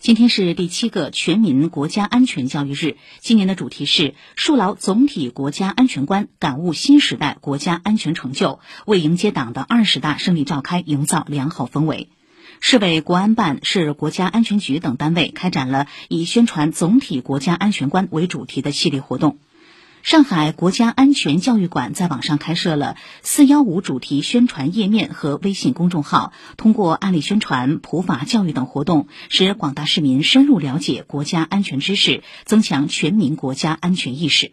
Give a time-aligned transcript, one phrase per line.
[0.00, 12.08] 今天是第七个全民国家安全教育日，今年的主题是树牢总体国家安全观，感悟新时代国家安全成就，为迎接党的二十大胜利召开营造良好氛围。
[12.60, 19.36] 市委国安办、市国家安全局等单位开展了以宣传总体国家安全观为主题的系列活动。
[20.02, 34.52] 上海国家安全教育馆在网上开设了“四幺五”主题宣传页面和微信公众号，通过案例宣传、普法教育等活动，使广大市民深入了解国家安全知识，增强全民国家安全意识。